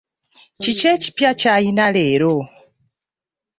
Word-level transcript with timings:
Kiki 0.61 0.85
ekipya 0.95 1.31
ky'alina 1.39 1.85
leero? 1.95 2.33